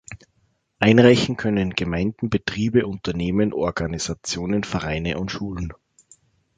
[0.79, 5.73] Einreichen können Gemeinden, Betriebe, Unternehmen, Organisationen, Vereine und Schulen.